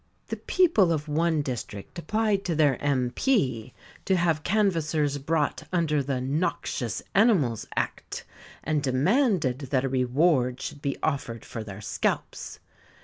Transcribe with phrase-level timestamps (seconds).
[0.29, 3.71] The people of one district applied to their M.P.
[4.05, 8.23] to have canvassers brought under the "Noxious Animals Act",
[8.63, 12.59] and demanded that a reward should be offered for their scalps.